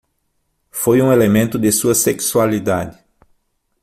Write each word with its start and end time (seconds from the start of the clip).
Foi 0.71 0.99
um 0.99 1.13
elemento 1.13 1.59
de 1.59 1.71
sua 1.71 1.93
sexualidade. 1.93 2.97